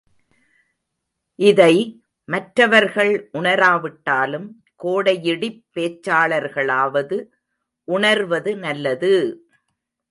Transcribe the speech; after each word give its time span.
இதை 1.39 1.75
மற்றவர்கள் 2.29 3.29
உணராவிட்டாலும் 3.33 4.49
கோடையிடிப் 4.83 5.63
பேச்சாளர்களாவது 5.75 7.19
உணர்வது 7.87 8.57
நல்லது! 8.57 9.13